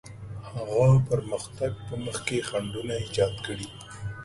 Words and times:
هغه 0.51 0.85
پرمختګ 1.09 1.71
په 1.87 1.95
مخ 2.03 2.17
کې 2.27 2.37
خنډونه 2.47 2.93
ایجاد 3.03 3.33
کړي. 3.45 3.67